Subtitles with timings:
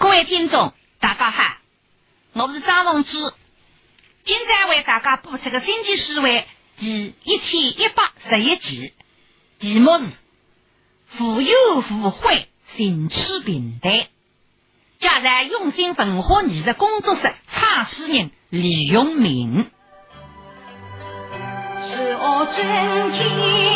[0.00, 1.58] 各位听众，大家好，
[2.32, 3.18] 我是张凤芝，
[4.24, 6.46] 今天为大家播出个星期诗会
[6.78, 8.94] 第一千一百十一集，
[9.58, 10.06] 题目是
[11.18, 14.06] “富有富贵，兴趣平淡”，
[15.00, 19.70] 加在用心文化艺术工作室创始人李永明。
[21.92, 23.69] 是我真情。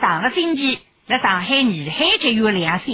[0.00, 2.86] 上个星期在上海艺海节有亮相，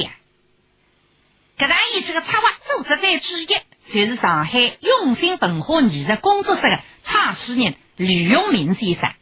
[1.59, 9.13] 搿场演出的策划组织者之一就是上海用心文化艺术工作室的创始人吕永明先生。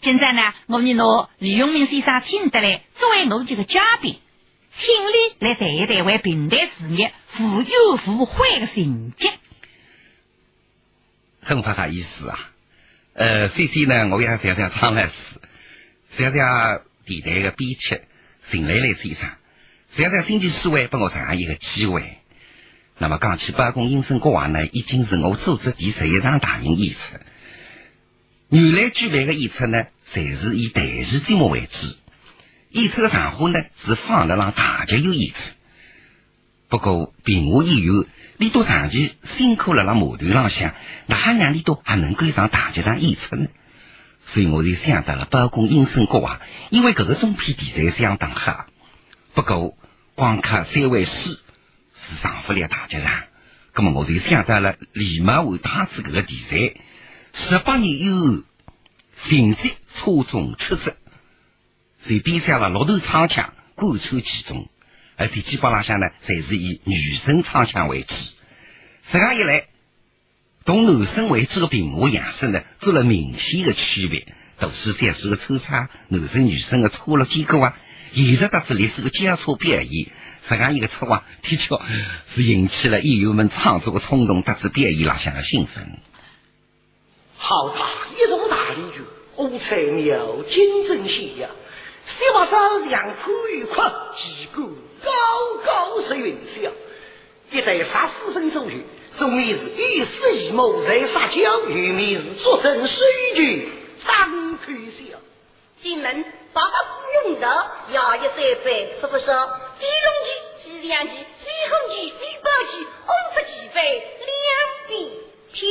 [0.00, 4.18] 今朝呢，我们拿吕永明先生请得来作为我这个嘉宾，
[4.78, 9.30] 请你来谈一谈为平台事业富有富贵的成绩。
[11.48, 12.50] 很不好意思啊，
[13.14, 15.12] 呃，首先呢，我要想想唱来诗。
[16.18, 18.00] 谢谢电台的编辑
[18.50, 19.30] 邢磊磊先生，
[19.96, 22.18] 谢谢星期四会给我这样一个机会。
[22.98, 26.98] 那么讲起八公音声国话呢，已经是我组织第十一场大型演出。
[28.50, 31.96] 原来举办的演出呢，侪是以台戏节目为主，
[32.72, 35.36] 演出的场合呢是放得让大家有演出。
[36.68, 38.04] 不过并无演员，
[38.38, 40.72] 你都长期辛苦了，那码头浪向，
[41.06, 43.48] 哪还让你都还能够上大剧场演出呢？
[44.32, 46.40] 所以我就想到了包公应声国话，
[46.70, 48.66] 因为这个中篇题材相当好。
[49.34, 49.76] 不过
[50.14, 53.24] 光靠三位诗是上不了大剧场，
[53.74, 56.74] 那么我就想到了立马为他子这个题材，
[57.34, 58.44] 十八年以后，
[59.28, 60.96] 成绩错综出色，
[62.02, 64.68] 所以编上了骆驼唱腔贯穿其中，
[65.18, 68.14] 而且基本上向呢，侪是以女生唱腔为主。
[69.12, 69.64] 这样一来。
[70.64, 74.26] 同男生为主的屏幕样式呢，做了明显的区别。
[74.60, 77.78] 读书三书的抽查，男生女生的错落结果啊，
[78.12, 80.08] 现实得知历史的交错表演，
[80.46, 81.78] 这样一个策划，的确
[82.34, 85.98] 是引起了演员们创作的冲动，得知表演朗向的兴奋。
[87.38, 89.02] 好大一种大领军，
[89.38, 91.48] 五彩妙金针线呀！
[92.16, 93.82] 希望朝阳苦与苦，
[94.16, 95.10] 旗鼓高
[95.64, 96.70] 高是云霄，
[97.50, 98.72] 一代杀四分左右。
[99.18, 103.68] 总面是一丝一谋在撒娇，玉面是出身水剧
[104.06, 105.18] 张开笑。
[105.82, 109.50] 进门八个不用的，要一三杯说不说？
[109.80, 115.10] 第龙旗、第两旗、飞红旗、第八旗、红色旗飞两边
[115.52, 115.68] 飘。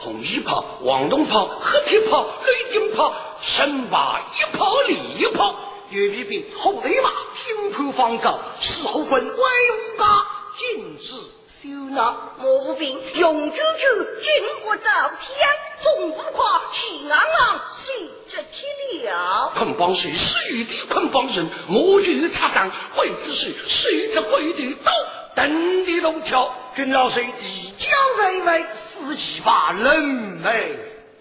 [0.00, 5.54] 红衣炮、黄铜炮、黑铁炮、雷霆炮，身把一炮里一炮，
[5.94, 10.26] 岳皮兵后雷马，天破方高，石后棍威武大，
[10.58, 11.14] 禁止。
[11.62, 14.82] 就那毛病，用九九军国照
[15.20, 15.48] 天，
[15.82, 19.52] 总不夸气昂昂，随着铁了。
[19.56, 20.12] 捆绑谁？
[20.12, 21.48] 谁的捆绑人？
[21.68, 24.92] 我与他当刽子谁，谁这鬼的刀？
[25.36, 30.78] 等的龙桥，军老师一将在外，死几把人没？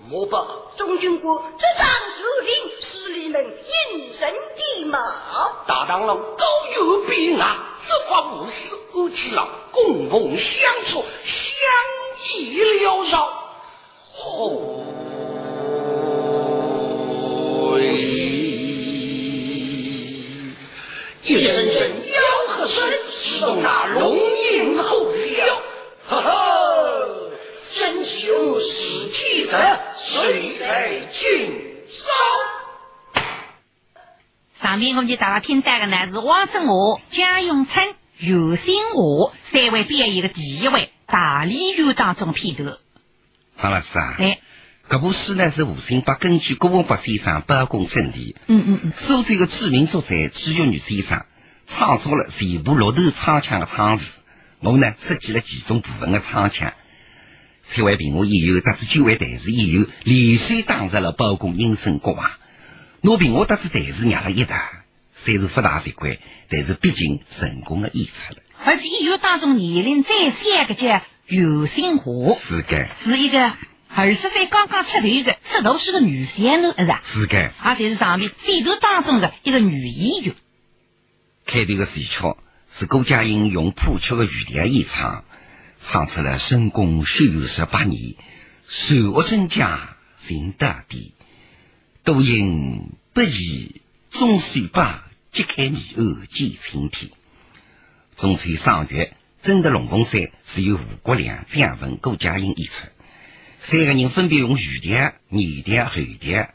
[0.09, 0.45] 莫把
[0.75, 4.99] 中军国这张首领是你们隐身的马？
[5.65, 6.45] 大长老高
[6.75, 8.51] 有比啊，执法无私，
[8.93, 11.33] 而且啊，共同相处，相
[12.37, 13.15] 依缭绕。
[14.19, 14.21] 哦，
[21.23, 21.62] 一声
[34.95, 42.77] 我们就大家听到的呢是王振华、蒋永春、尤新华三位编演的第一位大理院当中片头。
[43.59, 44.39] 张老师啊，哎，
[44.89, 51.25] 这部戏呢是吴兴八根据郭文博先生包公真理，嗯嗯嗯，苏州的著名作者朱玉女先生
[51.75, 54.05] 创作了全部六头唱腔的唱词，
[54.59, 56.71] 我呢设计了其中部分的唱腔。
[57.73, 62.29] 三位，评委演员得知九位台词演员，连续打入了包公应声国王。
[63.01, 64.82] 我评话得知台词让了一大，
[65.23, 66.17] 虽是不大直观，
[66.49, 68.39] 但是毕竟成功的演出了。
[68.65, 73.53] 而且演员当中年龄最小的叫尤新华，是的，是一个
[73.89, 77.03] 二十岁刚刚出头的出头是个女仙女，是吧？
[77.13, 77.51] 是的。
[77.61, 80.35] 而且是上面最头当中的一个女演员。
[81.45, 82.09] 开头的戏曲
[82.79, 85.23] 是郭佳音用谱曲的语调演唱，
[85.89, 88.15] 唱出了深宫修十八年，
[88.67, 89.95] 手握真假
[90.27, 91.13] 行大地，
[92.03, 93.81] 都因不义
[94.11, 95.03] 终须罢，
[95.33, 97.11] 揭开谜案见青天。
[98.17, 102.73] 中秋赏月，真的龙凤山是由吴国良、蒋文、顾佳音演出，
[103.71, 106.49] 三个人分别用语调、语调、后调。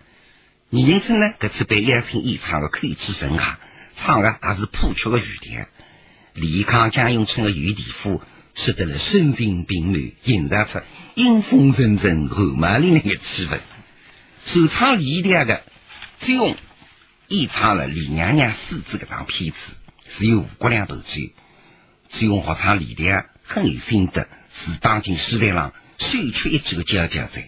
[0.70, 3.58] 倪仁春呢，这次被邀请演唱的口气顺畅，
[3.96, 5.66] 唱的也是谱曲的语调。
[6.34, 8.22] 李康、蒋永春的雨笛赋，
[8.54, 10.78] 使得了声情并茂，营造出
[11.16, 13.58] 阴风阵阵、汗马凛凛的气氛。
[14.52, 15.64] 首唱李调的
[16.20, 16.56] 周红
[17.28, 19.56] 演唱了李娘娘四字这场片子，
[20.16, 21.34] 是由吴国良投嘴。
[22.12, 24.26] 周红学唱李调很有心得，
[24.64, 27.42] 是当今诗坛上首屈一指的佼佼者。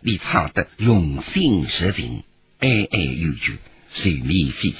[0.00, 2.22] 你唱得用心实情，
[2.60, 3.58] 哀哀有据，
[3.94, 4.76] 水面飞出。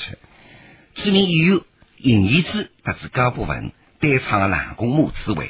[0.95, 1.61] 知名演员
[1.99, 5.47] 尹一之得知高部分单唱了《南宫母子会》，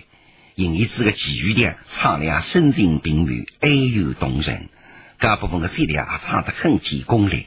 [0.55, 4.71] 尹一之的其余的唱的也声情并茂，哀幽动人。
[5.19, 7.47] 高部分的声调也唱得很见功力，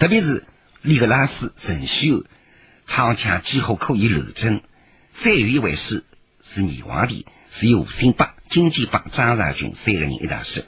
[0.00, 0.44] 特别是
[0.82, 2.24] 里格拉斯、陈秀
[2.86, 4.62] 唱腔几乎可以留真。
[5.24, 6.04] 再有一位是
[6.54, 7.26] 是女皇帝，
[7.58, 10.62] 是由吴兴八、金鸡八、张绍军三个人一道说。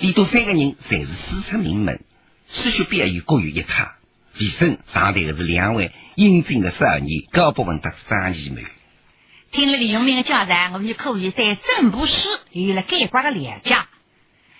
[0.00, 2.00] 里头三个人侪是师出名门，
[2.52, 3.88] 诗学表演各有一套。
[4.36, 8.56] 李生上台的是两位英俊的少年，高博文和张艺谋。
[9.50, 12.12] 听了李永明的介绍，我们就可以对整部诗
[12.52, 13.76] 有了概括的了解。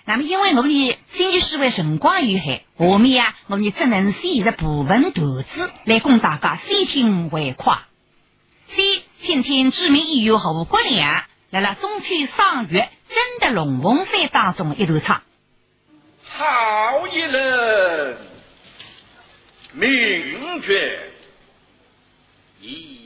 [0.09, 7.81] 那么，因为我们的经济思维辰光有限，下面啊，我们只能选择部分段子来供大家先听为快。
[8.75, 15.21] 先听听著名演员胡国良来了中秋赏月征得龙凤山当中一段唱。
[16.25, 18.17] 好一人，
[19.75, 21.13] 名绝
[22.63, 22.98] 一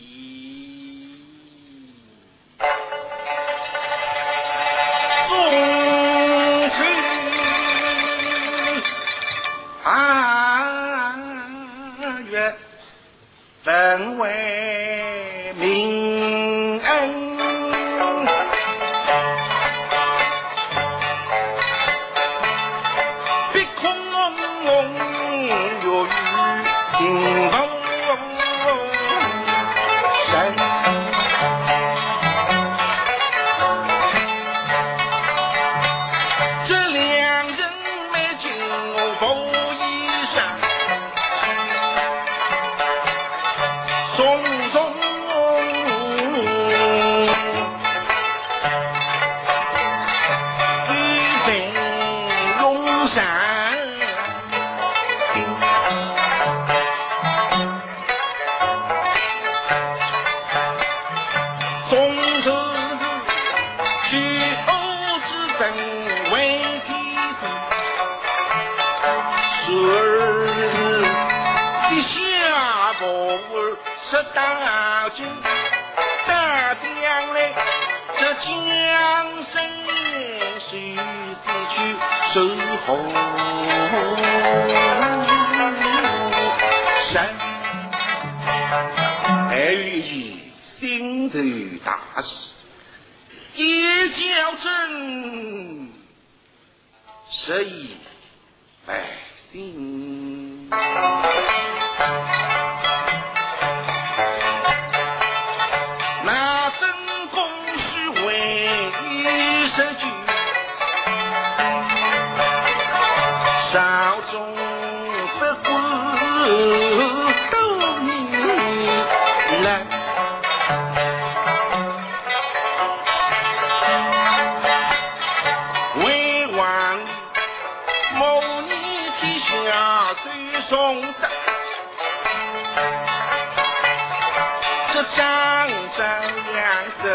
[97.45, 97.97] 十亿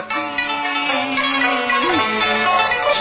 [0.01, 0.09] 飞
[2.97, 2.99] 尘。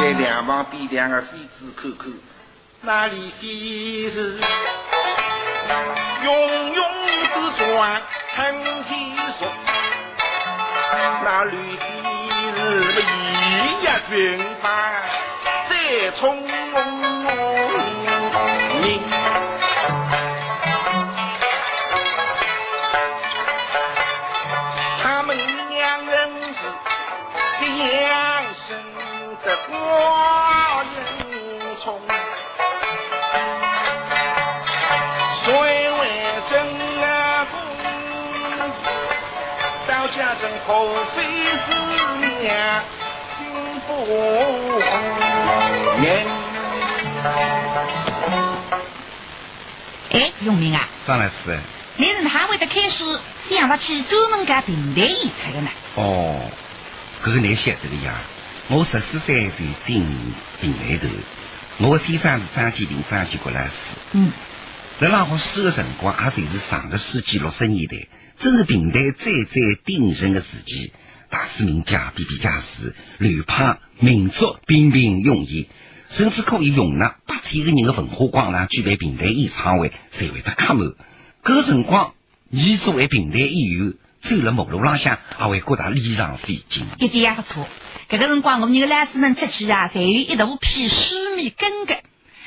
[0.00, 2.12] 在两旁边两个妃子看看，
[2.82, 4.38] 那里飞是
[6.24, 6.84] 永永
[7.34, 8.02] 之转
[8.34, 8.38] 成
[8.84, 8.92] 天
[9.38, 9.40] 数，
[11.24, 11.84] 那绿飞
[12.56, 12.60] 是？
[13.02, 13.04] 一
[13.82, 14.16] 夜云
[14.62, 14.64] 帆
[15.68, 15.72] 再
[16.18, 17.15] 从明。
[40.66, 41.70] 后妃思
[42.28, 42.82] 念
[43.38, 43.46] 心
[43.86, 43.90] 不
[46.00, 46.04] 宁。
[50.10, 51.30] 哎，永明啊，张老师，
[51.96, 55.70] 你是哪会得开始想不起专门干平台演出的呢？
[55.94, 56.50] 哦，
[57.24, 58.14] 搿个你晓得个呀。
[58.68, 60.04] 我十四岁就进
[60.60, 61.06] 平台头，
[61.78, 63.70] 我的先生是张继林、张继国老师。
[64.10, 64.32] 嗯，
[65.00, 68.08] 在那我书的辰光，也就是上个世纪六十年代，
[68.40, 70.92] 正是平台最最鼎盛的时期。
[71.28, 75.68] 大师名家比比皆是，流派民族彬彬有礼，
[76.12, 80.86] 甚至可以容纳八千个人的文化广场举办平台演唱会，才会得客满。
[81.42, 82.14] 搿个辰光，
[82.48, 86.86] 你作为平台演员，走了马路浪向，也会觉得非常费劲。
[86.98, 87.66] 一点也不错。
[88.08, 90.94] 搿个辰光，我们的老师们出去啊，侪有一大批书
[91.36, 91.94] 面跟的。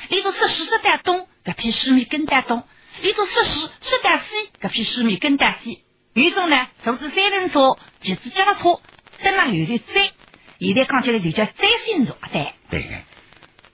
[0.08, 2.62] 例如说书说得东，搿批书面跟得东；
[3.02, 3.50] 里头说书
[3.82, 5.80] 说得西，搿批书面跟得西。
[6.12, 8.80] 有一种呢，坐着三轮车，骑着脚踏车，
[9.22, 10.10] 登了后头追。
[10.58, 12.52] 现在讲起来就叫追星族，对。
[12.68, 12.88] 对个，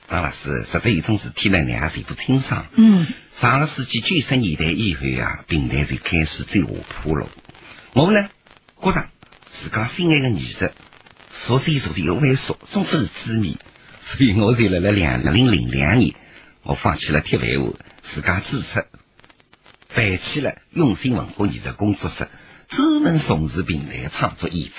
[0.08, 2.66] 张老师，实在有种事体呢，你也是不清爽。
[2.76, 3.06] 嗯，
[3.40, 7.28] 上个世纪九十年代以后啊，平台就开始走下坡路。
[7.94, 8.28] 我呢，
[8.80, 9.08] 觉着
[9.60, 10.70] 自家心爱的艺术，
[11.46, 13.58] 逐渐逐渐的萎缩，终不是痴迷。
[14.12, 16.14] 所以我就辣辣两零零两年，
[16.62, 17.72] 我放弃了铁饭碗，
[18.14, 18.86] 自家注册，
[19.94, 22.28] 办起了用心文化艺术工作室，
[22.68, 24.74] 专门从事平台创作演出。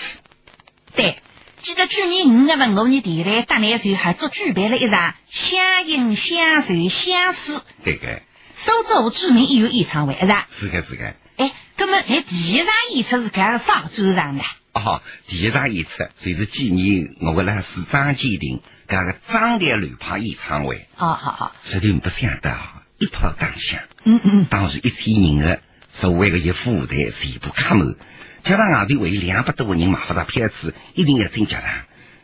[0.95, 1.17] 对。
[1.63, 8.21] 记得去年五月份，我们电台大内团合作举办了一场相映相随相思对个，
[8.63, 10.47] 苏州著名音乐演唱会，是吧？
[10.59, 11.15] 是个是个。
[11.37, 14.43] 哎，那么在，第一场演出是搿个啥专场呢？
[14.73, 15.89] 哦，第一场演出
[16.23, 20.85] 就是纪念我的老师张建林搿个张台流派演唱会。
[20.95, 23.79] 哦，好好，实在不想得啊，一炮打响。
[24.03, 25.59] 嗯嗯，当时一千人的
[25.99, 27.95] 所谓的一副舞台全部客满，
[28.43, 31.63] 加上外头还有两百多个人买不到票子，一定要进剧场。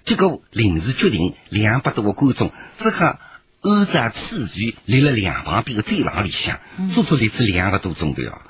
[0.05, 3.19] 结果临时决定，两百多个观众只好
[3.61, 6.59] 按照次序立了两旁边的走廊里向，
[6.93, 8.41] 足足立至两个多钟头啊。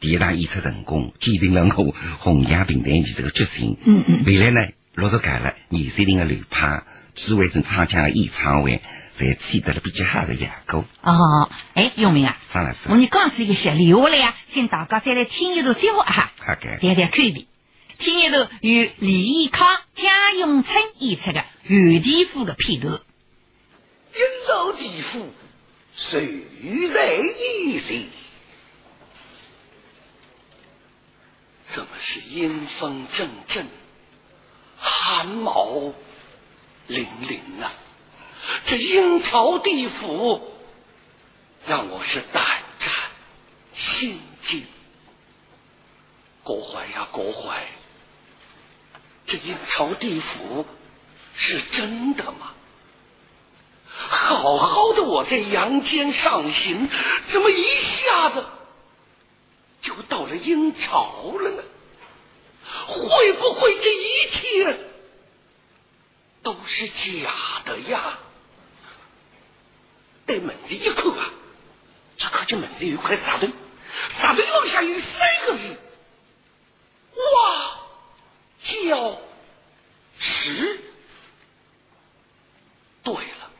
[0.00, 3.76] 第一场演出成功，坚定了我弘扬平台艺术的决心。
[3.84, 6.82] 嗯嗯未来呢，陆续改了二三零的流派，
[7.14, 8.82] 智慧城唱腔的演唱会，
[9.18, 10.84] 才取得了比较好的效果。
[11.02, 16.78] 哦，哎，永明啊，张老师，我你刚是一个些，留下来啊，请大家再来听一段笑话哈，好的。
[16.78, 17.46] 谈谈口味。
[17.96, 22.94] 听一段由李义康、贾永春演出的《袁地府》的片段。
[22.94, 25.32] 阴州地府，
[25.96, 26.42] 谁
[26.92, 28.06] 在一谁？
[31.74, 33.66] 怎么是阴风阵阵，
[34.76, 35.92] 寒毛
[36.88, 37.72] 凛凛啊？
[38.66, 40.52] 这阴曹地府，
[41.66, 42.44] 让我是胆
[42.78, 42.92] 战
[43.74, 44.64] 心惊。
[46.42, 47.66] 国怀呀，国怀，
[49.26, 50.66] 这阴曹地府
[51.34, 52.52] 是真的吗？
[53.96, 56.88] 好好的我在阳间上行，
[57.32, 58.44] 怎么一下子
[59.80, 61.62] 就到了阴曹了呢？
[62.88, 64.78] 会不会这一切
[66.42, 68.18] 都是假的呀？
[70.26, 71.30] 对门子一看啊，
[72.16, 73.50] 只看见门子有一块沙堆，
[74.20, 75.76] 沙堆往下有三个字：
[77.16, 77.78] 哇
[78.62, 79.18] 叫
[80.18, 80.80] 石。
[83.02, 83.50] 对了。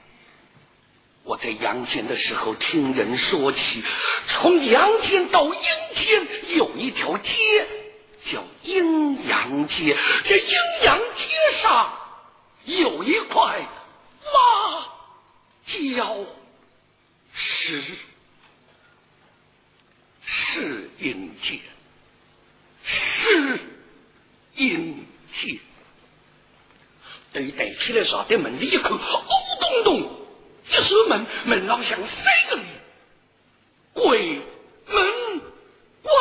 [1.24, 3.84] 我在阳间的时候听人说起，
[4.28, 5.60] 从阳间到阴
[5.94, 7.66] 间有一条街
[8.30, 11.98] 叫阴阳街，这阴阳街上
[12.64, 13.66] 有一块
[14.32, 14.86] 挖
[15.66, 16.26] 礁
[17.34, 17.82] 是，
[20.24, 21.60] 是阴间，
[22.84, 23.60] 是
[24.54, 25.58] 阴间。
[27.32, 29.24] 对抬起来啥的门的一口，哦
[29.60, 30.26] 咚咚。
[30.66, 32.62] 一锁门，门上响三个字
[33.92, 34.40] ：“鬼
[34.86, 35.40] 门
[36.02, 36.14] 关。”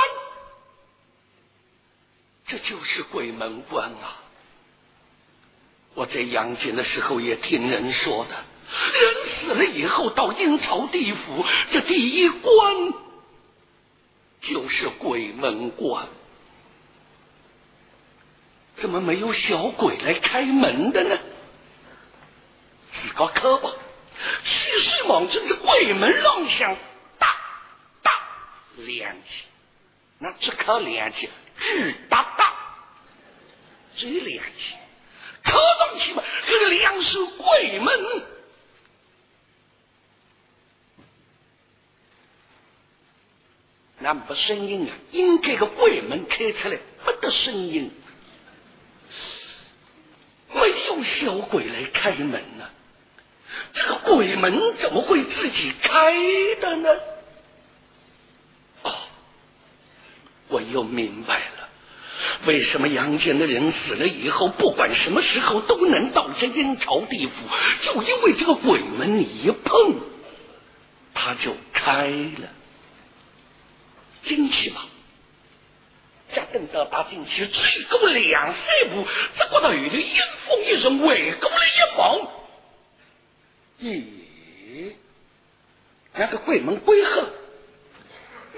[2.47, 4.19] 这就是鬼门关啊！
[5.93, 8.35] 我在阳间的时候也听人说的，
[8.99, 9.12] 人
[9.45, 12.93] 死了以后到阴曹地府，这第一关
[14.41, 16.07] 就是鬼门关。
[18.77, 21.17] 怎么没有小鬼来开门的呢？
[22.91, 23.71] 自个磕吧，
[24.43, 26.75] 其实往这个鬼门上向
[27.17, 27.35] 大
[28.01, 28.11] 大
[28.77, 29.45] 亮起，
[30.19, 32.53] 那只颗亮起，巨大大，
[33.95, 34.75] 最亮起，
[35.43, 38.25] 可上去嘛，这个两手鬼门，
[44.13, 47.89] 那没声音啊，应该个鬼门开出来，没得声音。
[50.53, 52.29] 没有小鬼来开门
[52.59, 52.69] 呢，
[53.73, 56.13] 这个鬼门怎么会自己开
[56.61, 56.89] 的呢？
[58.83, 58.93] 哦，
[60.49, 61.69] 我又明白了，
[62.45, 67.31] 为什么阳间的人死了以后，不管什么时候都能到这阴曹地府，
[67.81, 69.95] 就因为这个鬼门一碰，
[71.15, 72.49] 他就开了，
[74.25, 74.85] 进去吧。
[76.35, 78.55] 加等到他进去，吹过两三
[78.89, 82.27] 步，这个头里阴风一声，围过了一房。
[83.81, 84.93] 咦，
[86.15, 87.23] 那个鬼门关后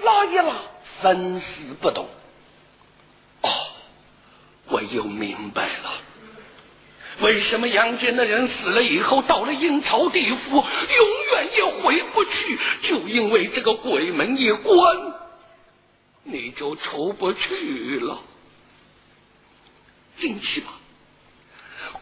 [0.02, 0.54] 拉一拉，
[1.02, 2.08] 纹丝不动。
[3.42, 3.50] 哦，
[4.68, 5.92] 我又明白了，
[7.20, 10.64] 为什么阳间的人死了以后，到了阴曹地府，永
[11.32, 15.15] 远也回不去，就因为这个鬼门一关。
[16.28, 18.18] 你就出不去了，
[20.18, 20.72] 进去吧。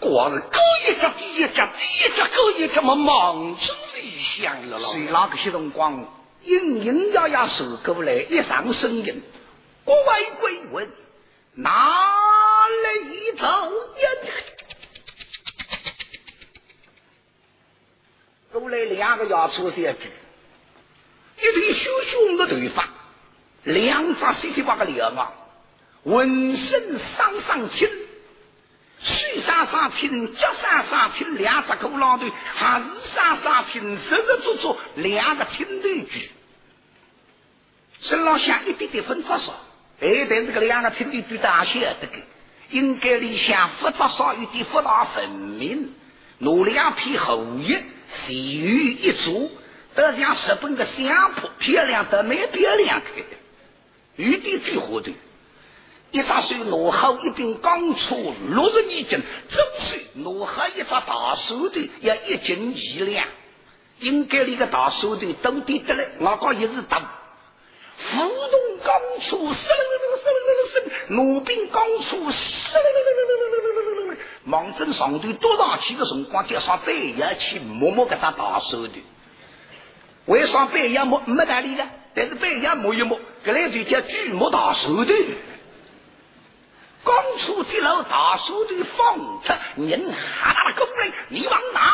[0.00, 1.59] 光是高一只第一只，第
[1.99, 4.93] 一只高一只，么忙中理想了了。
[4.93, 6.09] 谁哪个些辰光，
[6.43, 9.23] 隐隐约约走过来一上声音
[9.85, 10.90] ：“各位贵问，
[11.54, 12.66] 哪
[13.02, 13.47] 里走
[14.00, 14.33] 人？”
[18.58, 19.99] 过来两个牙粗小子，
[21.39, 22.83] 一对修修的头发。
[23.64, 25.32] 两只细细巴个脸啊，
[26.04, 27.88] 浑身上上青，
[29.00, 36.18] 水上上青，脚上上青，两只狗老腿，还是上上青，实实足足两个青头猪，
[38.02, 39.54] 身上像一点点粉杂少，
[40.00, 42.18] 哎，但是个两个青头猪大小得个，
[42.70, 45.94] 应该里向复杂少一点，复杂分明，
[46.38, 47.82] 拿两片后叶，
[48.26, 49.50] 细雨一做，
[49.94, 53.38] 得像日本的相扑，漂亮得蛮漂亮的。
[54.16, 55.12] 玉帝最火的，
[56.12, 58.14] 一扎水落后一柄钢叉，
[58.48, 63.26] 六十二斤，就是落后一扎大手的，要一斤一两。
[64.00, 66.98] 应该那个大手的都抵得来，我讲也是大。
[67.96, 72.84] 浮动钢叉，嘶啦啦啦啦弩兵钢叉，嘶啦。
[74.92, 78.92] 上头多上去的辰光，叫上半夜去摸摸个只大手的。
[80.26, 83.18] 为上半夜摸没道理的，但是半夜摸一摸。
[83.45, 85.15] 这来就叫巨木大手的，
[87.04, 91.93] 刚出这楼大手的放着，人哈大的过来，你往哪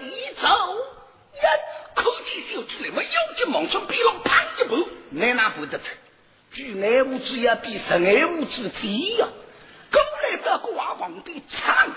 [0.00, 0.48] 里走？
[1.34, 5.84] 一口气就出来，我有劲往上逼了，啪一步，那哪不得的？
[6.52, 9.26] 巨爱物质要比十爱物质低呀！
[9.90, 11.88] 过来的挂王的唱，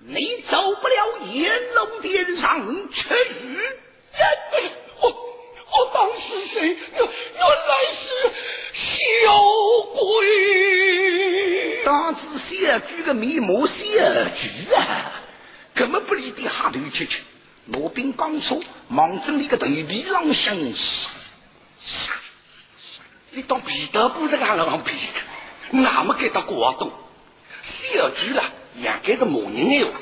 [0.00, 3.04] 你走不了炎龙殿上去。
[5.02, 5.28] 我。
[5.70, 6.78] 我当是谁？
[9.98, 11.84] 鬼。
[11.84, 15.12] 当子小猪个面目小猪啊，
[15.74, 17.20] 根本不理的哈头去去。
[17.66, 21.10] 罗宾刚出，忙着那个头皮上向杀
[21.80, 22.12] 杀
[23.30, 24.92] 你当皮头不是俺老皮
[25.72, 26.90] 的，俺们给他广东
[27.92, 28.42] 小猪了，
[28.80, 29.92] 也该是骂人的哟。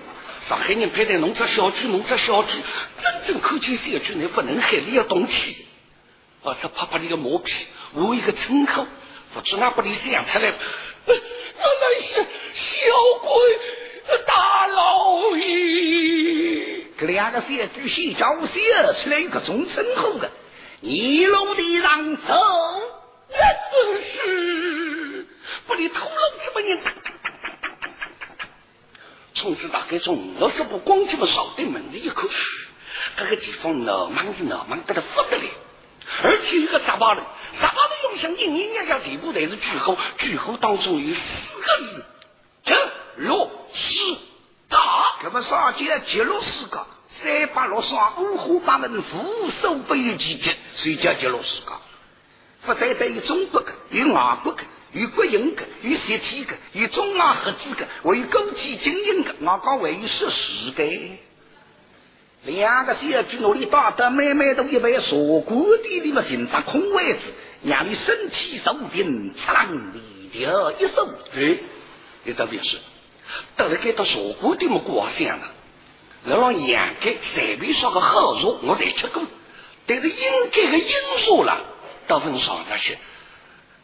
[0.48, 2.50] 上海人派在弄只小猪，弄只小猪，
[3.02, 5.66] 真正看见小猪，你不能海里要动气。
[6.42, 7.52] 我是怕把你个磨皮，
[7.94, 8.86] 我一个称号，
[9.36, 10.56] 不知哪把你想出来，原来
[12.08, 12.64] 是小
[13.20, 13.28] 鬼
[14.26, 16.86] 大老爷。
[16.98, 18.58] 这两个小猪先叫我写
[19.02, 20.30] 出来一个种称后的，
[20.80, 22.32] 一路的上走，
[23.28, 25.26] 真是
[25.66, 26.78] 不你头颅这么人，
[29.34, 32.34] 从此大概从六十步光这么扫对门的一口气，
[33.18, 35.44] 这个地方闹忙是闹忙得了不得了。
[36.22, 37.22] 而且一个杂巴的，
[37.60, 41.20] 杂巴的用声音，人家叫地步，但是句号，句号当中有四
[41.60, 42.04] 个字：
[42.64, 44.18] 这六四
[44.68, 44.78] 大。
[45.24, 46.86] 那么上节吉六四个，
[47.22, 51.72] 三八六双，五花八门，无手不有奇迹，所以叫吉六四个。
[52.64, 61.18] 不单单有中国的，有外国的，有国营的，有实体的，有中外合资的，还有国际经营的，我讲还有实时的。
[62.46, 65.10] 两个小区努力打得满满都一排茶
[65.44, 67.20] 馆店里面寻找空位子，
[67.64, 71.08] 让你身体受定，出浪里调一手。
[71.34, 71.58] 哎，
[72.22, 72.78] 你特别是，
[73.56, 75.44] 到了该到茶馆店么挂香了，
[76.24, 79.22] 那让阳街随便说个好肉，我得吃过。
[79.88, 80.16] 但是应
[80.52, 81.60] 该的因素了，
[82.06, 82.96] 到份上那些。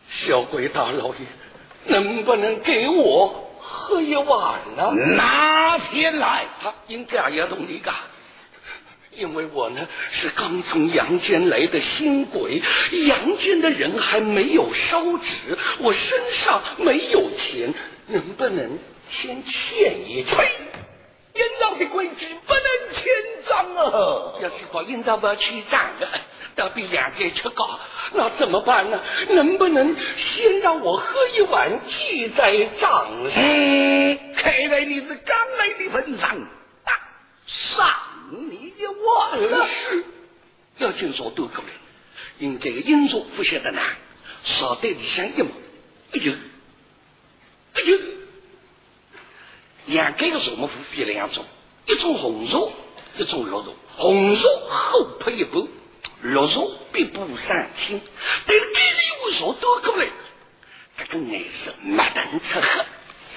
[0.08, 1.26] 小鬼大老爷，
[1.86, 4.92] 能不能给我喝一碗呢？
[5.16, 6.46] 哪天来？
[6.62, 7.92] 他应该也同意噶。
[9.16, 12.62] 因为我呢是刚从阳间来的新鬼，
[13.06, 17.74] 阳间的人还没有烧纸，我身上没有钱，
[18.06, 18.78] 能不能
[19.10, 20.36] 先欠一欠？
[21.34, 23.04] 应当的规矩不能欠
[23.48, 24.34] 账啊！
[24.42, 26.08] 要是说应当不欠账的，
[26.54, 27.80] 倒比两个吃高，
[28.12, 29.00] 那怎么办呢？
[29.30, 33.42] 能不能先让我喝一碗，记在账上？
[34.36, 36.36] 看来你是刚来的份上，
[37.46, 37.90] 上。
[38.40, 40.04] 你的话是，
[40.78, 41.70] 要经说都过来，
[42.38, 43.84] 应该因素不晓得难，
[44.44, 45.50] 少带里香一毛，
[46.12, 46.32] 哎呦，
[47.74, 47.98] 哎呦，
[49.86, 51.44] 两个个肉么分别两种，
[51.86, 52.72] 一种红肉，
[53.18, 55.62] 一种绿肉，红肉厚配一半，
[56.22, 58.00] 绿肉必不三清，
[58.46, 60.08] 但是给你我说都过来，
[60.96, 62.84] 这个颜色没等出黑，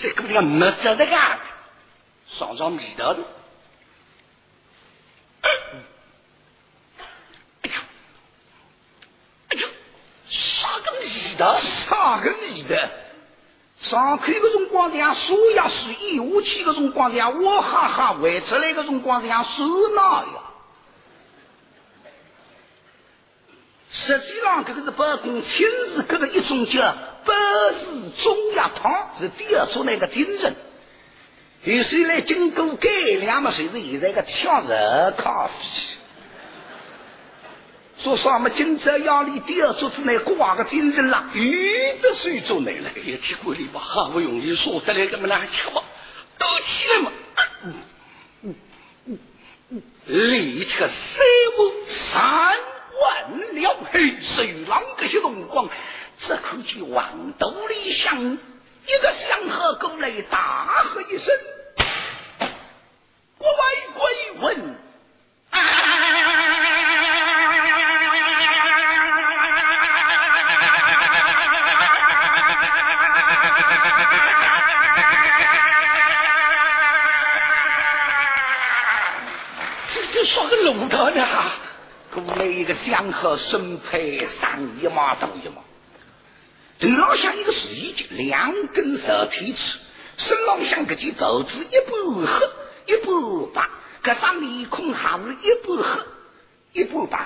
[0.01, 1.11] 这个叫没着的个，
[2.37, 3.21] 上上味道的。
[10.29, 12.89] 啥个女的啥个味的？
[13.81, 20.41] 上课个辰光样说呀说，一下去个辰光样哇哈哈，回出来个辰光样说那呀。
[23.91, 26.81] 实际上，这个是包公亲自这个一种叫
[27.25, 27.33] 百
[27.73, 30.55] 事中药汤，是第二种那个精神。
[31.65, 33.51] 有谁来经过改良嘛？
[33.51, 35.53] 谁是现在个抢热咖啡？
[38.03, 38.51] 说啥么？
[38.51, 41.41] 今朝要里第二桌子内挂个精神啦，有
[42.03, 43.79] 的水做来了，也去过里吧？
[43.79, 45.81] 好不容易说得来个么难吃嘛，
[46.37, 47.11] 都起来嘛！
[50.05, 50.91] 立刻三
[51.57, 51.73] 万
[52.13, 52.21] 三
[53.01, 55.67] 万两，嘿，谁啷个些辰光？
[56.27, 61.25] 这口气往肚里想，一个香河过来，大喝一声
[63.37, 63.57] ：“国外
[63.93, 64.01] 鬼
[64.41, 64.75] 问！”
[80.63, 81.23] 路头呢，
[82.11, 85.61] 过来一个香河生配上一码多一码，
[86.79, 89.77] 头老像一个水晶，两根手提尺，
[90.17, 91.93] 身上像个件豆子，一半
[92.25, 92.47] 黑
[92.87, 93.69] 一半白，
[94.03, 96.01] 这张面孔还是一半黑
[96.73, 97.25] 一半白，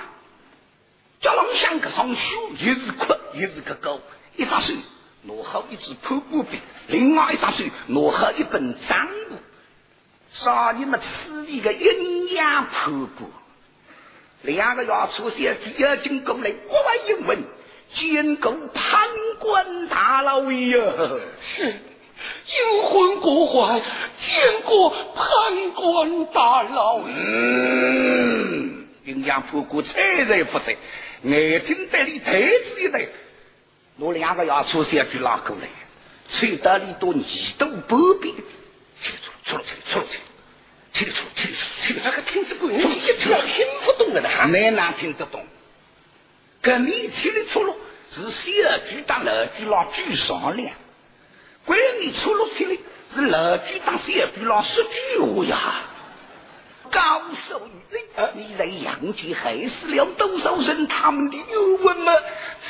[1.20, 2.20] 脚上像个双手，
[2.58, 4.00] 一是阔一是个高，
[4.36, 4.72] 一双手
[5.22, 9.36] 拿好一支破布笔，另外一双手拿好一本账簿。
[10.32, 13.30] 少年们此地个阴阳瀑布，
[14.42, 17.44] 两个月出现要进宫来，国外英文，
[17.94, 19.08] 见过判
[19.40, 20.78] 官大老爷。
[21.42, 21.74] 是，
[22.46, 23.80] 阴魂不坏，
[24.18, 27.14] 见过判官大老爷。
[27.14, 30.76] 嗯，阴阳瀑布才然不在，
[31.22, 33.06] 眼睛带里台子一带，
[33.98, 35.68] 我两个要出现去拉过来，
[36.38, 37.18] 吹得里多二
[37.58, 38.34] 度不变。
[39.46, 40.18] 出了去，出了去，
[40.92, 45.44] 听得出，听得出，听得出，那个听着不，你一听听不懂的呢，没难听得懂。
[46.62, 47.74] 跟你听得出了，
[48.12, 50.72] 是小句当老句老句商量；
[51.64, 52.76] 关你出了听的，
[53.14, 55.84] 是老句当小句老师句话呀。
[56.90, 60.86] 高手于人，你在阳间害死了多少人？
[60.88, 62.12] 他们的冤魂吗？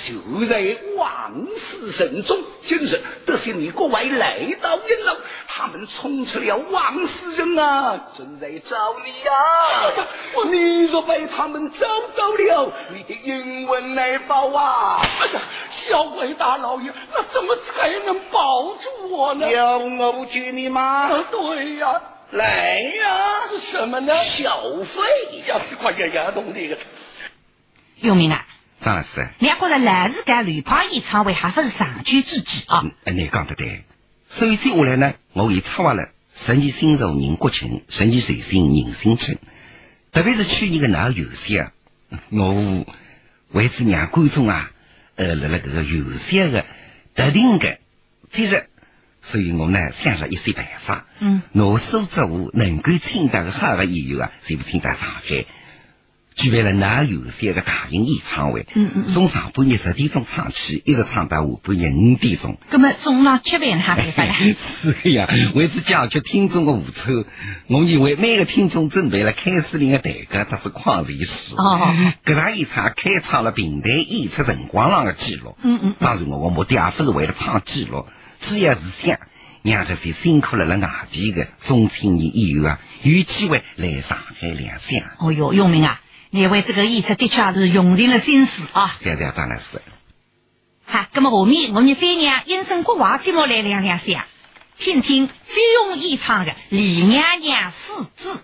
[0.07, 5.17] 就在王死神中，今日得是你各位来到阴楼，
[5.49, 9.33] 他们冲出了王死人啊，正在找你呀！
[10.51, 15.01] 你若被他们找到了，你的冤魂来报啊！
[15.89, 19.51] 小鬼大老爷，那怎么才能保住我呢？
[19.51, 21.09] 要我救你吗？
[21.31, 22.01] 对呀。
[22.33, 23.41] 来呀！
[23.73, 24.13] 什么呢？
[24.37, 26.79] 小费要是快点牙动这个。
[28.01, 28.47] 有名啊，
[28.83, 32.83] 张老师，你觉得来日干绿袍演唱会还是长久之计啊？
[33.05, 33.83] 嗯，你讲的对。
[34.31, 36.11] 所以接下来呢，我会策划了
[36.47, 39.39] 十二星座人国庆，十年随心人新春，
[40.13, 41.73] 特别是去年的那个游戏啊，
[42.31, 42.87] 我
[43.53, 44.71] 为此让观众啊，
[45.17, 46.65] 呃，在那个游戏的
[47.17, 47.79] 特定的，
[48.33, 48.69] 其实，
[49.23, 51.07] 所以我呢想了一些办法。
[51.21, 55.45] 嗯，我所职务能够请到的好的演员啊，全部请到上海。
[56.37, 62.57] 举办了那有三个大型演唱会，嗯嗯嗯从上半夜十点钟唱起，一直唱到下半夜五点钟。
[62.71, 64.35] 那么中浪吃饭还办法啦？
[64.81, 67.27] 是的呀，为此解决听众的无抽，
[67.67, 71.31] 我认为每个听众准备了开司令的代价，这是旷历史。
[71.59, 75.59] 哦，各大演唱开创了平台演出辰光上的记录。
[75.63, 78.07] 嗯嗯当然，我的目的也不是为了创记录，
[78.49, 79.19] 主要是想
[79.63, 85.01] 让这些辛苦了了外地的中青年演员啊，有机会来上海亮相。
[85.19, 86.01] 哦哟，永明啊，
[86.31, 88.97] 你为这个演出的确是用尽了心思啊。
[89.03, 89.83] 对对当然是。
[90.87, 94.25] 好，那么下面我们三娘应声国华节目来亮亮相，
[94.79, 95.33] 听听鞠
[95.89, 98.35] 勇演唱的《李娘娘四字》。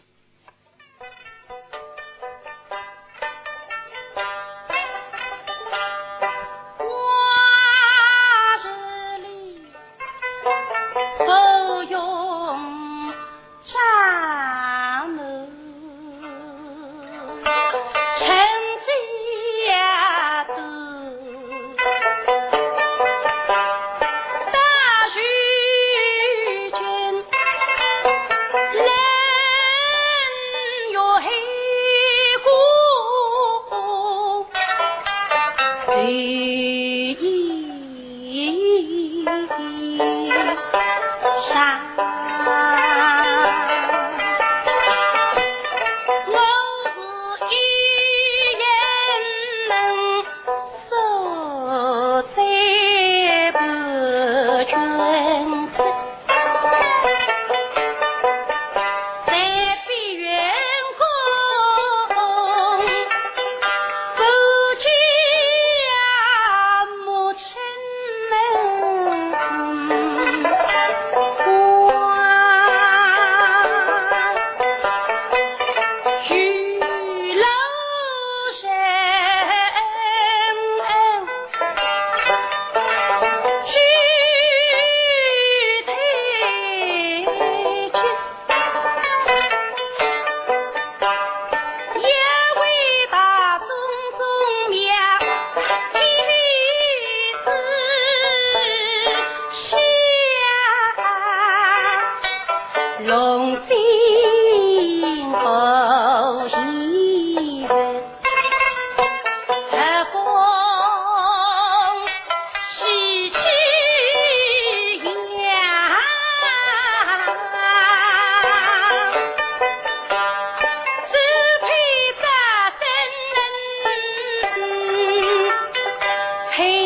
[126.57, 126.86] 配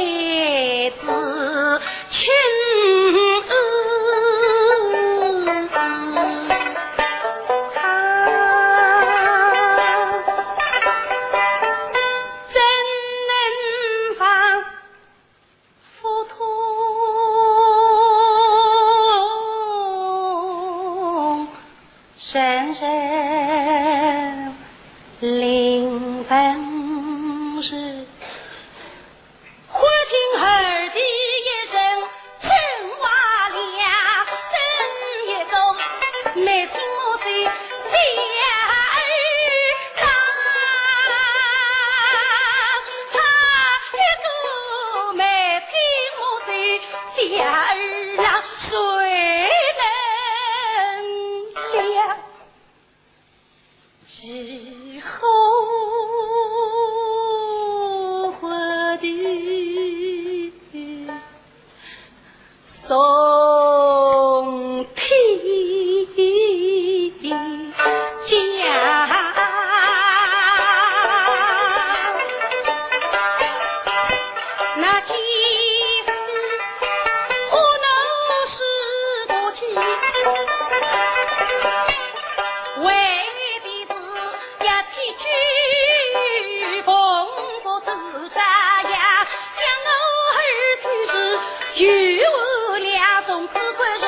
[91.76, 94.00] 与我两种只管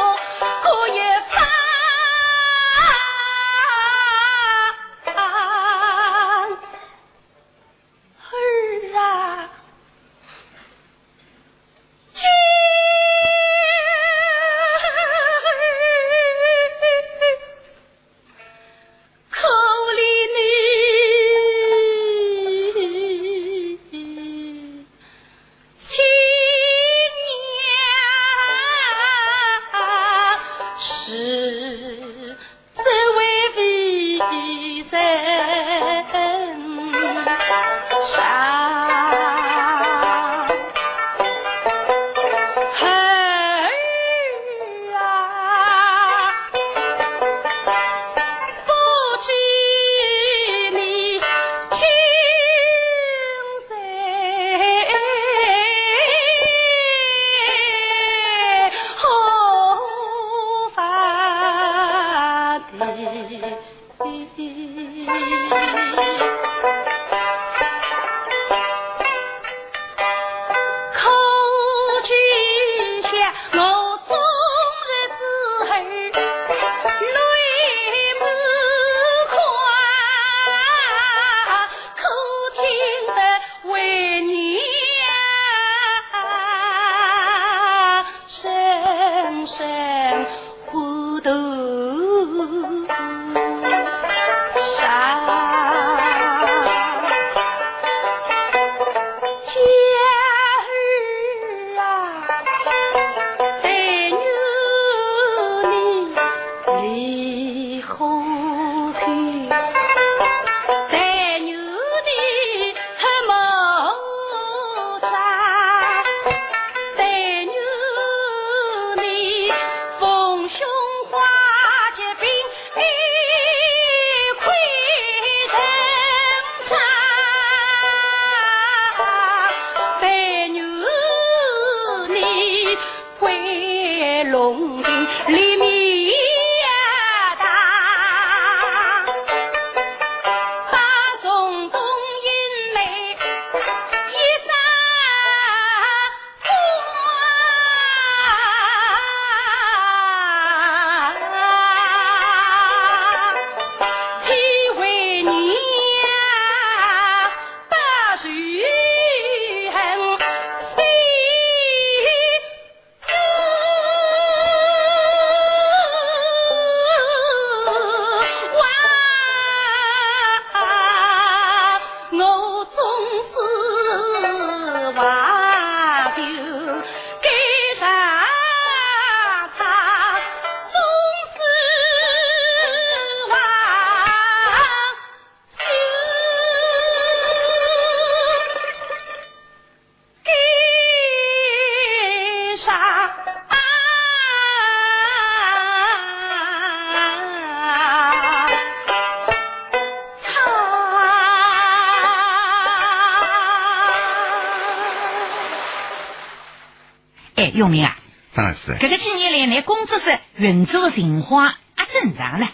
[207.55, 207.97] 永明啊，
[208.35, 211.57] 张老师，这个几年来，你工作室运作情况啊
[211.93, 212.49] 正常呢？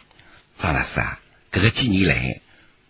[0.60, 1.20] 张老师啊，
[1.52, 2.40] 这个几年来，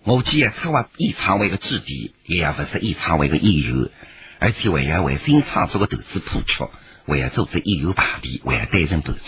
[0.04, 3.90] 我既要策划演唱会的基地，也要不是演唱会的演员，
[4.38, 6.64] 而且还要为新创作的投资铺曲，
[7.06, 9.20] 还要组织演员排练，还要担任伴奏。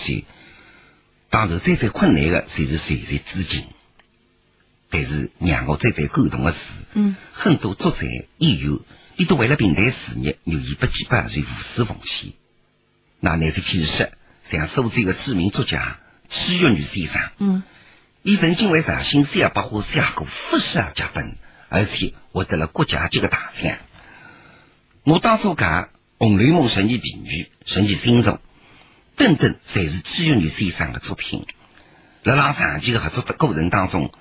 [1.29, 3.65] 当然，最最困难的就是筹集资金。
[4.89, 6.57] 但是让我最最感动的是，
[6.95, 8.05] 嗯，很多作者、
[8.39, 8.79] 演员，
[9.15, 12.33] 伊都为了平台事业，愿意不计不随，无私奉献。
[13.21, 14.09] 那乃是譬如说，
[14.51, 15.97] 像苏州的知名作家
[16.29, 17.63] 曲玉女先生，嗯，
[18.23, 21.37] 伊曾经为绍兴三百花写过复写脚本，
[21.69, 23.77] 而且获得了国家级的大奖。
[25.05, 25.83] 我当初讲
[26.17, 28.41] 《红楼梦》十二题女、十二星座
[29.15, 31.45] 等等，侪是曲玉女先生的作品。
[32.23, 34.11] 辣辣长期的合作的过程当中。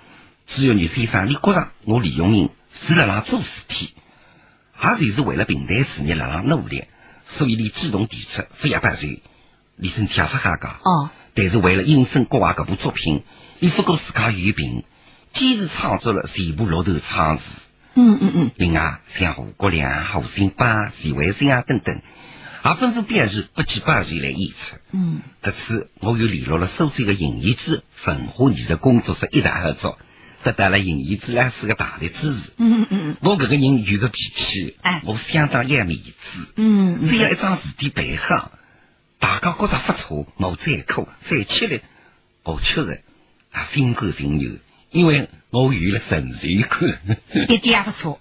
[0.47, 2.51] 只有女先生，你觉着我李永英
[2.85, 3.95] 是辣辣做事体，
[4.83, 6.87] 也就是为了平台事业辣辣努力，
[7.39, 9.23] 所以你主动提出非要办随，
[9.77, 10.79] 你身体也不好讲。
[10.83, 13.23] 哦，但是为了应声国外这部作品，
[13.61, 14.85] 你不顾自家有病，
[15.35, 17.45] 坚持创作了全部骆头唱词。
[17.95, 18.51] 嗯嗯嗯。
[18.57, 22.01] 另外，像胡国良、胡新巴、徐怀生啊等等，
[22.65, 24.77] 也纷纷表示不计不随来演出。
[24.93, 25.21] 嗯。
[25.43, 29.99] 这次我又联络了苏州的影艺之文化艺术工作室一谈合作。
[30.43, 32.53] 得到了银翼子老师个大力支持。
[32.57, 36.13] 嗯嗯嗯，我这个人有个脾气，哎，我相当要面子。
[36.57, 38.53] 嗯，只要一桩事体办好，
[39.19, 41.81] 大家觉得不错，我再苦再吃力，
[42.45, 43.03] 我确实
[43.53, 44.59] 啊心甘情愿，
[44.91, 47.19] 因为我有了存在感。
[47.49, 48.21] 一点也不错。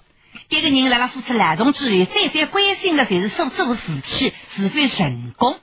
[0.50, 5.58] 一个人辣辣付出劳动之余，最最关心的就是所做事体是否成功。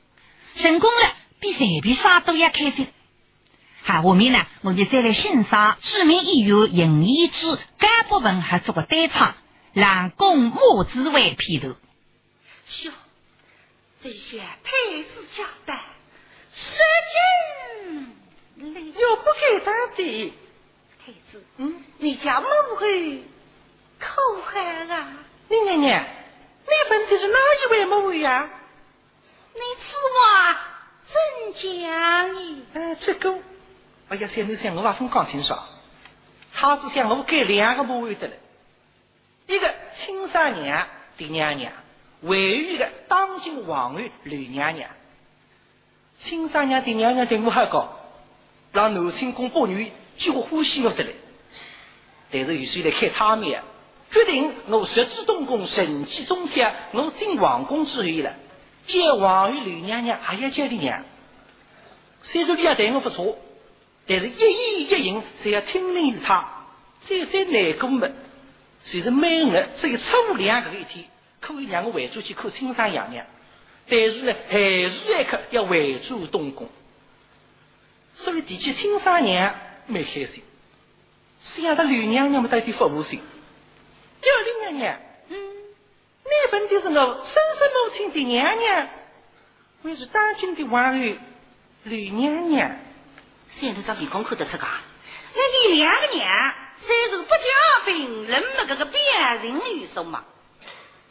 [0.56, 2.86] 成功了，比随便啥都要开心。
[3.86, 9.28] 好，下面呢，我就再来欣赏著名演员尹一之、甘博文合作的单唱
[9.80, 11.68] 《郎公母子为片头。
[11.68, 12.92] 哟，
[14.02, 14.72] 这些太
[15.04, 15.72] 子家的，
[18.58, 20.32] 不给他的
[21.06, 22.74] 太子，嗯，你家母后
[24.00, 25.12] 可汗啊？
[25.48, 28.50] 你娘娘，你问的是哪一位母呀？
[29.54, 30.18] 你此话
[31.06, 31.14] 怎
[31.54, 32.66] 讲呢？
[32.74, 33.38] 哎，这个。
[34.08, 35.54] 哎呀，三头三我把分讲清楚，
[36.54, 38.34] 他是想我改两个母位的了，
[39.48, 40.86] 一个亲生娘
[41.18, 41.72] 的娘娘，
[42.22, 44.88] 还有一个当今皇后吕娘娘。
[46.24, 47.98] 亲生娘的娘娘对我还高，
[48.72, 51.10] 让南清宫八女几乎欢喜我的了。
[52.30, 53.62] 但是有谁来开他面，
[54.12, 58.34] 决定我十指东宫神气中天，我进皇宫之后了，
[58.86, 61.02] 见皇后吕娘娘还要叫你娘。
[62.22, 63.36] 虽然你也对我不错。
[64.08, 66.52] 但是，一言一行侪要听令于他。
[67.08, 68.08] 再再难过么，
[68.84, 71.04] 就是每日只有初两个一天，
[71.40, 73.24] 可以让我回转去看亲生爷娘。
[73.88, 74.90] 但是呢，还是
[75.20, 76.68] 一刻要回转东宫。
[78.16, 79.54] 所以提起亲生娘，
[79.86, 80.42] 蛮开心。
[81.42, 83.20] 想着吕娘娘们带点服务心。
[84.20, 88.88] 叫李娘娘，嗯，你本就是我生身母亲的娘娘，
[89.84, 91.16] 还是当今的王后
[91.84, 92.76] 吕娘娘？
[93.58, 94.66] 现在这面孔看得出个，
[95.34, 96.54] 那你两个娘，
[96.86, 98.64] 虽然不加病人么？
[98.68, 100.22] 这个别人有什么？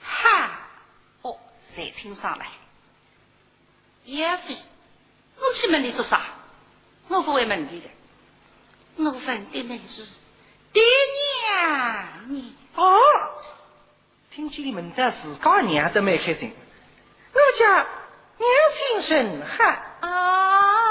[0.04, 0.52] 哈，
[1.24, 1.40] 哦，
[1.76, 2.46] 再听上来，
[4.04, 4.58] 叶飞，
[5.38, 6.22] 我去问你做啥？
[7.08, 7.90] 我不会问你的，
[8.98, 10.08] 我问的那是
[10.72, 10.84] 爹
[11.42, 12.96] 娘你哦，
[14.32, 16.54] 听见你们的自家娘都蛮开心，
[17.34, 17.88] 我家
[18.38, 20.85] 娘亲神汉啊。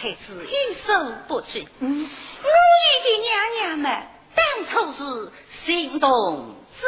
[0.00, 2.08] 太子有所不知，嗯，
[2.42, 5.32] 我与的娘娘们当初是
[5.64, 6.86] 心动姊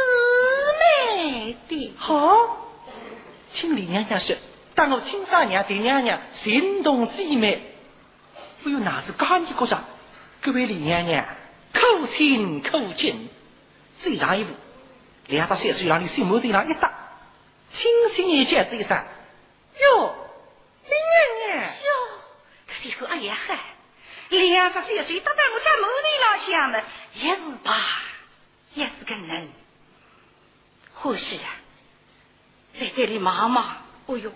[0.78, 1.92] 妹的。
[1.98, 2.68] 好，
[3.52, 4.36] 听李娘娘说，
[4.76, 7.60] 当我亲三娘的娘娘心动姊妹，
[8.62, 9.82] 我有哪是干的国家？
[10.40, 11.26] 各位李娘娘，
[11.72, 13.28] 可亲可敬，
[14.04, 14.52] 再上一步，
[15.26, 16.92] 两只小手让你心门头上一搭，
[17.76, 18.96] 轻轻一接这一声，
[19.80, 20.14] 哟。
[22.82, 23.58] 最后，哎呀嗨，
[24.30, 28.02] 两十岁岁搭在我家门里老乡的，也是吧，
[28.74, 29.50] 也是个人。
[30.94, 31.56] 或许啊，
[32.78, 33.76] 在这里忙忙，
[34.06, 34.32] 哦哟，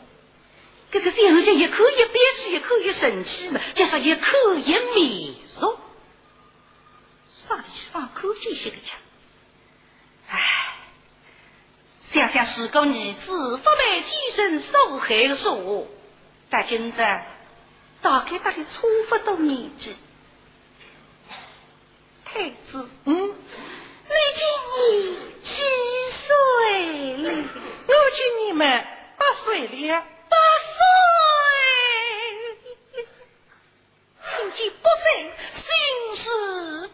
[0.90, 5.80] 这个小姐一口一憋气，一口一生气嘛，加上一口一迷熟，
[7.48, 8.96] 啥地方口气些个讲？
[10.28, 10.76] 唉，
[12.12, 15.86] 想想是个儿子不被寄生受害的说，
[16.50, 17.30] 但今在。
[18.04, 18.68] 大概大概差
[19.08, 19.96] 不多年纪。
[22.26, 24.44] 太子，嗯，你今
[24.76, 25.48] 年几
[26.26, 26.28] 岁
[27.16, 27.32] 了？
[27.86, 28.62] 我今年嘛，
[29.16, 30.04] 八岁了。
[30.28, 30.36] 八
[30.76, 30.76] 岁，
[34.36, 35.06] 听见不生，
[35.64, 35.66] 心
[36.16, 36.24] 事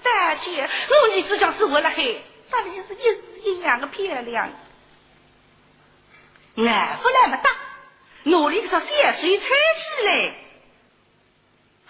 [0.04, 0.62] 胆怯。
[0.62, 4.48] 我儿子叫是我了嘿，咋的是一一样的漂亮？
[6.54, 7.50] 俺不那么大，
[8.22, 10.34] 努力个三十一才起来。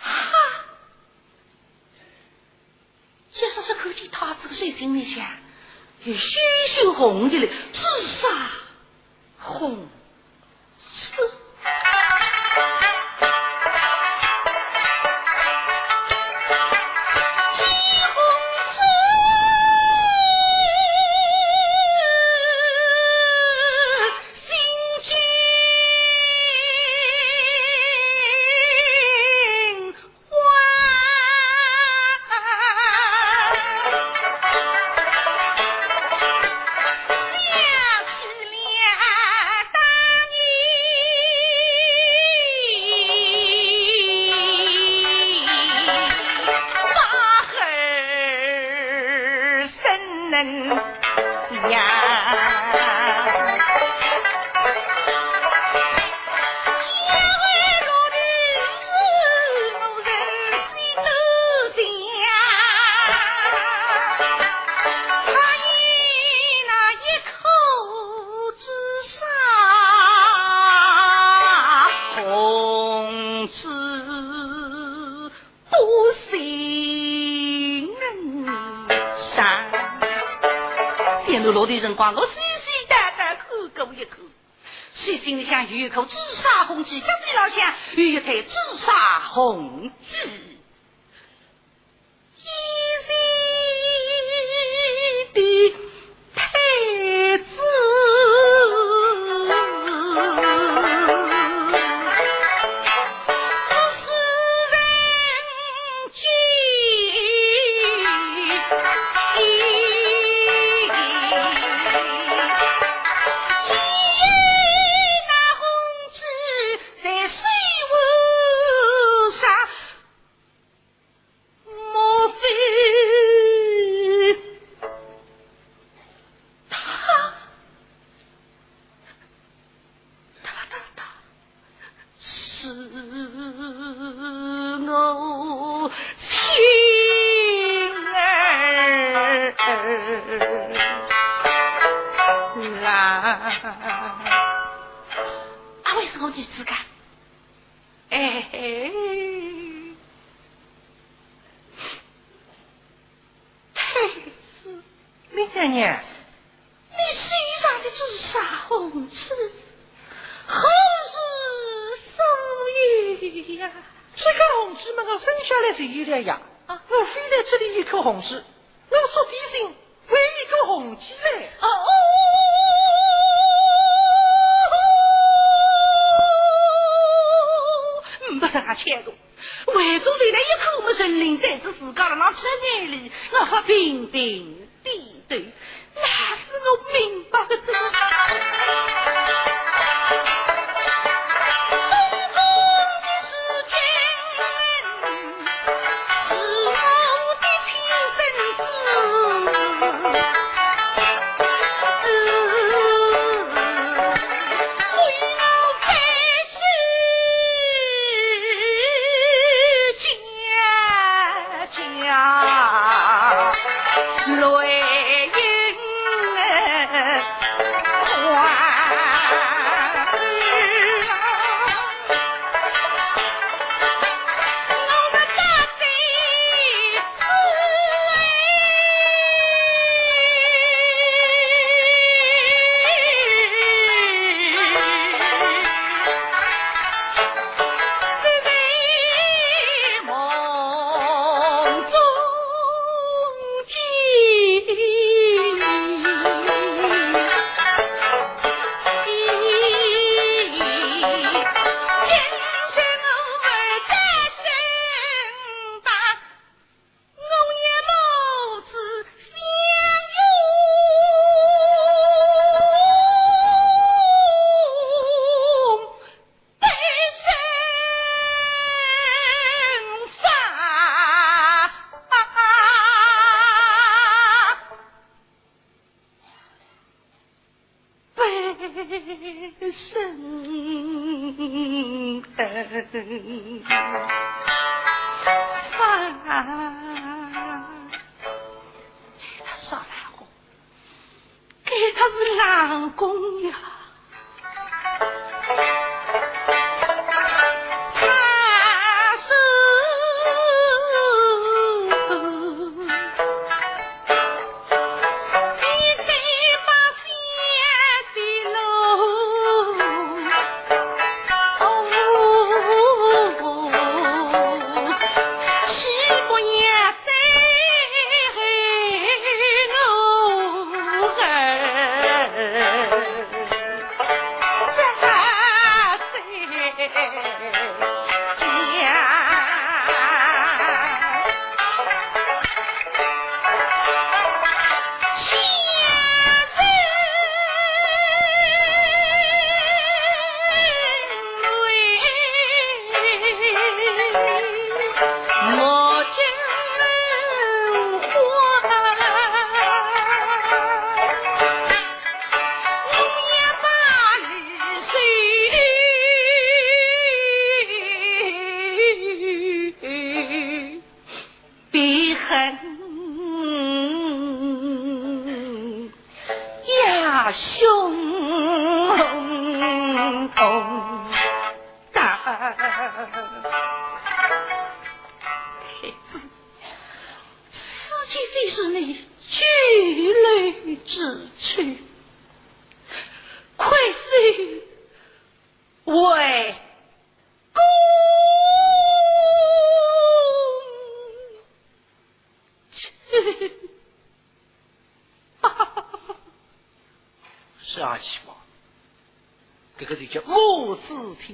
[0.01, 0.31] 哈！
[3.33, 5.25] 这说是看见他这个水心里想，
[6.05, 6.21] 有羞
[6.75, 7.81] 羞红的嘞，自
[8.21, 8.51] 杀
[9.39, 9.89] 红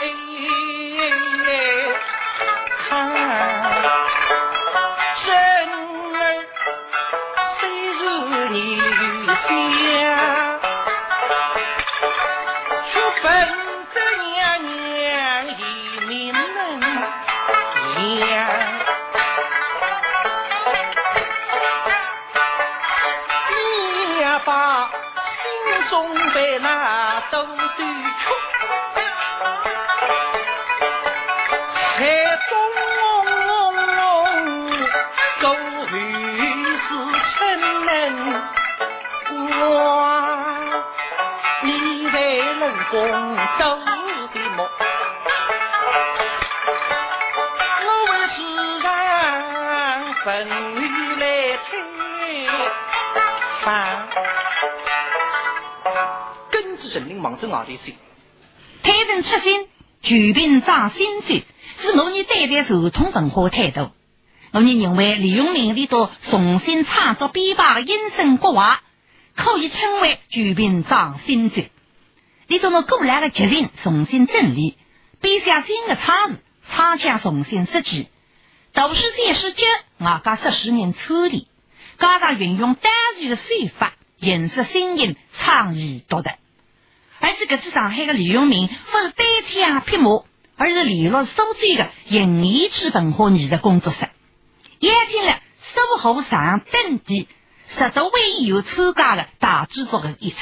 [0.00, 0.39] Hey.
[58.82, 59.66] 推陈出新，
[60.02, 61.44] 全凭长心嘴，
[61.80, 63.90] 是我们对待传统文化态度。
[64.52, 68.82] 我们认为李永明里头重新创作编排的音声国画，
[69.36, 71.70] 可以称为全凭长心嘴。
[72.46, 74.76] 里头我过来的决定重新整理，
[75.20, 76.38] 编下新的唱词，
[76.70, 78.08] 唱腔重新设计。
[78.72, 79.64] 都是这十节，
[79.98, 81.48] 外加十四年处理，
[81.98, 83.42] 加上运用单纯的手
[83.78, 86.30] 法，颜色新颖，创意独特。
[87.20, 90.24] 而且，这次上海的李永明不是单枪匹马，
[90.56, 93.98] 而是联络苏州的银艺之文化艺术工作室，
[94.80, 95.38] 邀请了
[95.74, 97.28] 苏侯上等地
[97.76, 100.36] 十多位艺友参加了大制作的演出，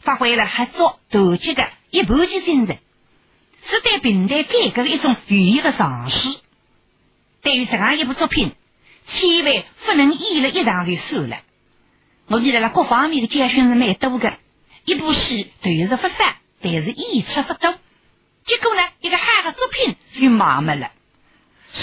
[0.00, 2.78] 发挥了合作团结的一盘棋精神，
[3.70, 6.28] 是对平台改革的一种语言的尝试。
[7.40, 8.52] 对于这样一部作品，
[9.06, 11.36] 千万不能演了一场就算了。
[12.26, 14.34] 我记得了各方面的教训是蛮多的。
[14.88, 16.14] 一部戏投入不少，
[16.62, 17.74] 但是演出不多，
[18.46, 20.92] 结果呢，一个好的作品就麻木了。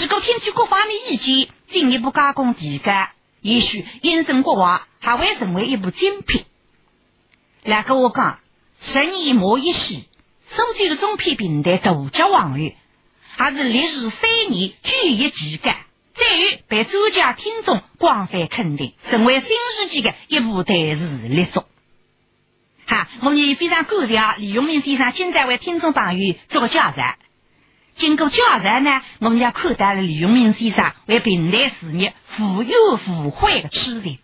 [0.00, 6.46] 如果听取各方面意见，进一步加工提改，也许《英声国画》还会成为一部精品。
[7.62, 8.40] 来跟我讲，
[8.80, 10.08] 十年磨一戏，
[10.56, 12.74] 收集的中片平台独家网阅，
[13.36, 15.86] 还是历时三年举一提改，
[16.16, 21.68] 再于被专家听众广泛肯定，成为新世纪的一部电视力作。
[22.86, 26.94] 哈，我也非常感谢李永明先生今在为听众朋友做个介绍。
[27.96, 34.18] 经过介绍呢，我们也看到了李永明先生为平台事业富有富贵的痴情。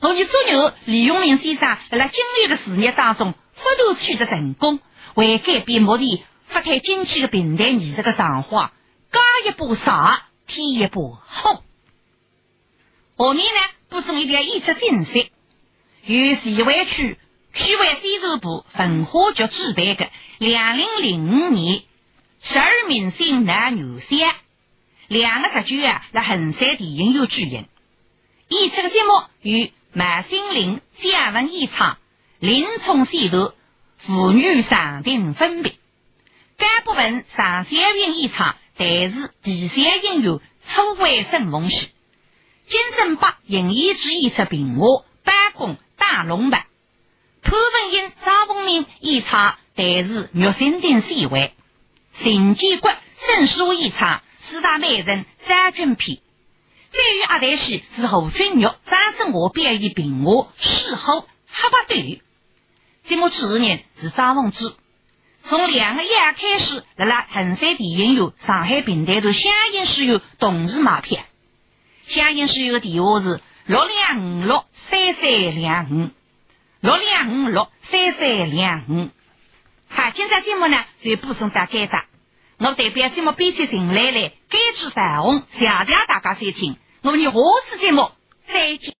[0.00, 4.80] 我们祝愿李永明先生在今日的事业当中，不断取得成功，
[5.14, 8.72] 为改变目的，发开经济的平台艺术的上化，
[9.12, 11.62] 加一把沙，添一把火。
[13.16, 15.30] 后面呢，补充一点演出信息，
[16.06, 17.18] 由市委区
[17.54, 21.82] 区委宣传部文化局主办的两零零五年
[22.42, 24.34] 十二明星男女相
[25.08, 27.66] 两个十九啊，在衡山电影院举行。
[28.48, 31.98] 演出的节目与马新林、姜文演唱，
[32.38, 33.54] 林冲戏头，
[33.98, 35.74] 妇女上庭分别。
[36.56, 41.88] 该部分上小云演唱，但是第三音乐初会生凤戏。
[42.68, 46.66] 金正八演艺之演出评话，办公大龙版。
[47.48, 51.54] 潘文英、张凤鸣演唱，但是玉心定 C 位。
[52.22, 52.90] 邢建国、
[53.26, 54.20] 郑书演唱
[54.50, 56.18] 四大美人张君片。
[56.90, 62.20] 再与阿黛戏是侯君玉、张振华表演评话，事后黑白对。
[63.08, 64.74] 节目主持人是张凤芝。
[65.48, 71.18] 从两个月开始，辣辣衡山电影院、上海平台头相应使用同时买票。
[72.08, 76.10] 相应使用的电话是六两五六三三两五，
[76.80, 79.10] 六两五六三三两五。
[79.88, 82.04] 好，今朝节目呢就播送到这的。
[82.58, 86.76] 我代表节目编辑陈来来，感谢彩虹，谢谢大家收听。
[87.02, 87.30] 我们下
[87.70, 88.10] 次节目
[88.46, 88.97] 再见。